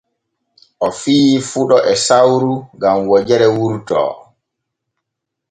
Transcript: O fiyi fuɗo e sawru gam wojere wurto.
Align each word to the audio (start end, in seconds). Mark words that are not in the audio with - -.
O 0.85 0.87
fiyi 0.99 1.35
fuɗo 1.49 1.77
e 1.91 1.93
sawru 2.05 2.53
gam 2.81 2.97
wojere 3.09 3.47
wurto. 3.57 4.01